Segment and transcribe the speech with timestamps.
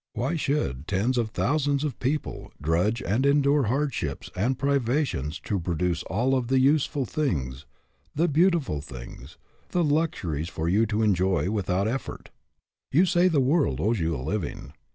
[0.13, 6.01] Why should tens of thousands of people drudge and endure hardships and privations to produce
[6.09, 7.67] all of the useful things,
[8.15, 9.37] the beautiful things,
[9.69, 12.31] the luxuries for you to enjoy without effort?
[12.91, 14.73] You say the world owes you a living.